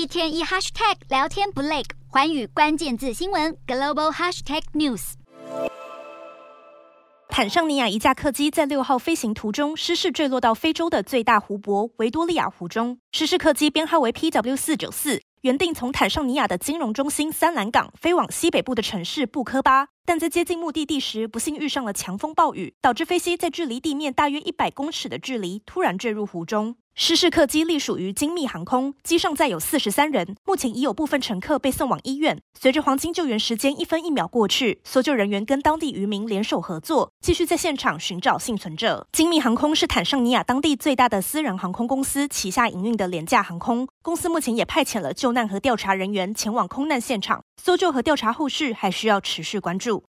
[0.00, 5.12] 一天一 hashtag 聊天不累，寰宇关键字新闻 global hashtag news。
[7.28, 15.20] 坦桑尼亚一架客机在六号飞行途中失事坠落到非洲的最大湖泊维多利亚湖中，失事客机编号为 PW 四九四。
[15.42, 26.74] 原定从坦桑尼亚的金融中心三兰港飞往西北部的城市布科巴，但在接近目的地时，不幸遇上了强风暴雨，导致飞机在距离地面大约一百公尺的距离突然坠入湖中。
[26.96, 32.42] 失事客机隶属于精密航空，机上载有四十三人，目前已有部分乘客被送往医院。
[32.58, 39.06] 随着黄金救援时间一分一秒过去，搜救人员跟当地渔民联手合作，继续在现场寻找幸存者。
[39.12, 43.86] 精密航空是坦桑尼亚当地最大的私人航空公司旗下营运的廉价航空。
[44.02, 49.98] 公司目前也派遣了救难和调查人员前往空难现场，搜救和调查后续还需要持续关注。